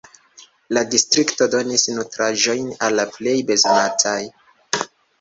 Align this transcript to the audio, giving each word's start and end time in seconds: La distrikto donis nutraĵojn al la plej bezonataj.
La 0.77 0.81
distrikto 0.93 1.47
donis 1.57 1.85
nutraĵojn 1.99 2.75
al 2.89 3.01
la 3.03 3.09
plej 3.15 3.39
bezonataj. 3.55 4.21